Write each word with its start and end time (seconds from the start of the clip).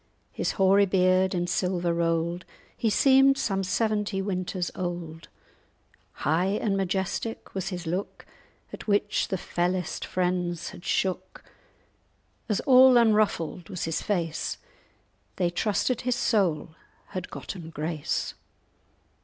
His 0.31 0.53
hoary 0.53 0.87
beard 0.87 1.35
in 1.35 1.45
silver 1.45 1.93
roll'd, 1.93 2.43
He 2.75 2.89
seemed 2.89 3.37
some 3.37 3.63
seventy 3.63 4.19
winters 4.19 4.71
old. 4.73 5.27
High 6.25 6.57
and 6.59 6.75
majestic 6.75 7.53
was 7.53 7.69
his 7.69 7.85
look, 7.85 8.25
At 8.73 8.87
which 8.87 9.27
the 9.27 9.37
fellest 9.37 10.03
friends 10.03 10.69
had 10.71 10.83
shook, 10.85 11.43
And 12.49 12.59
all 12.65 12.97
unruffled 12.97 13.69
was 13.69 13.83
his 13.83 14.01
face; 14.01 14.57
They 15.35 15.51
trusted 15.51 16.01
his 16.01 16.15
soul 16.15 16.73
had 17.09 17.29
gotten 17.29 17.69
grace." 17.69 18.33